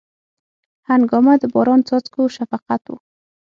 [0.89, 2.93] هنګامه د باران څاڅکو شفقت و